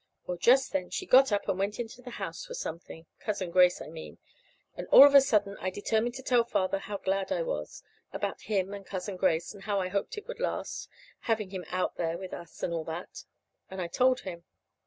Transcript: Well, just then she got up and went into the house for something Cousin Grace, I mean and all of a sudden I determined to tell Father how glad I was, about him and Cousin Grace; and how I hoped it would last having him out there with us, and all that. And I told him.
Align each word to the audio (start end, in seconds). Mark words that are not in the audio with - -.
Well, 0.25 0.37
just 0.37 0.71
then 0.71 0.89
she 0.89 1.05
got 1.05 1.31
up 1.31 1.47
and 1.47 1.59
went 1.59 1.79
into 1.79 2.01
the 2.01 2.09
house 2.17 2.43
for 2.43 2.55
something 2.55 3.05
Cousin 3.19 3.51
Grace, 3.51 3.79
I 3.81 3.87
mean 3.87 4.17
and 4.75 4.87
all 4.87 5.05
of 5.05 5.13
a 5.13 5.21
sudden 5.21 5.57
I 5.61 5.69
determined 5.69 6.15
to 6.15 6.23
tell 6.23 6.43
Father 6.43 6.79
how 6.79 6.97
glad 6.97 7.31
I 7.31 7.43
was, 7.43 7.83
about 8.11 8.41
him 8.41 8.73
and 8.73 8.83
Cousin 8.83 9.15
Grace; 9.15 9.53
and 9.53 9.65
how 9.65 9.79
I 9.79 9.89
hoped 9.89 10.17
it 10.17 10.27
would 10.27 10.39
last 10.39 10.89
having 11.19 11.51
him 11.51 11.65
out 11.67 11.97
there 11.97 12.17
with 12.17 12.33
us, 12.33 12.63
and 12.63 12.73
all 12.73 12.83
that. 12.85 13.25
And 13.69 13.79
I 13.79 13.85
told 13.87 14.21
him. 14.21 14.43